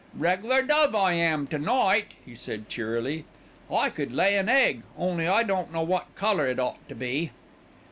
[0.17, 3.25] "Reg'lar dove I am to night," he said cheerily.
[3.71, 7.29] "I could lay an egg, only I don't know wot colour it ought to be."